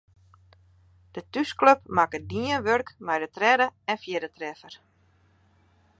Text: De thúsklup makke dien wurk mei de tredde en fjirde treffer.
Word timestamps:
De 1.13 1.21
thúsklup 1.33 1.81
makke 1.99 2.19
dien 2.31 2.63
wurk 2.67 2.87
mei 3.05 3.19
de 3.23 3.29
tredde 3.37 3.67
en 3.91 4.01
fjirde 4.03 4.29
treffer. 4.35 4.75